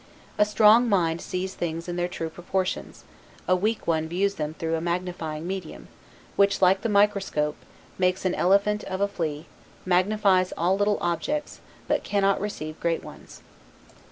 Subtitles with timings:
[0.39, 3.03] A strong mind sees things in their true proportions;
[3.47, 5.89] a weak one views them through a magnifying medium,
[6.35, 7.55] which, like the microscope,
[7.99, 9.45] makes an elephant of a flea:
[9.85, 13.43] magnifies all little objects, but cannot receive great ones.